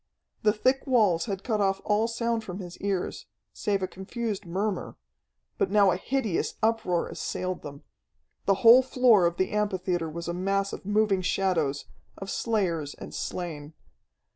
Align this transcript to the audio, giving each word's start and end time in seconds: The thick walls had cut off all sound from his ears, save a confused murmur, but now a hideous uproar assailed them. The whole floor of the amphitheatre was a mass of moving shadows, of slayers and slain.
The 0.41 0.51
thick 0.51 0.87
walls 0.87 1.25
had 1.25 1.43
cut 1.43 1.61
off 1.61 1.79
all 1.85 2.07
sound 2.07 2.43
from 2.43 2.57
his 2.57 2.75
ears, 2.79 3.27
save 3.53 3.83
a 3.83 3.87
confused 3.87 4.47
murmur, 4.47 4.95
but 5.59 5.69
now 5.69 5.91
a 5.91 5.95
hideous 5.95 6.55
uproar 6.63 7.07
assailed 7.07 7.61
them. 7.61 7.83
The 8.47 8.55
whole 8.65 8.81
floor 8.81 9.27
of 9.27 9.37
the 9.37 9.51
amphitheatre 9.51 10.09
was 10.09 10.27
a 10.27 10.33
mass 10.33 10.73
of 10.73 10.87
moving 10.87 11.21
shadows, 11.21 11.85
of 12.17 12.31
slayers 12.31 12.95
and 12.95 13.13
slain. 13.13 13.75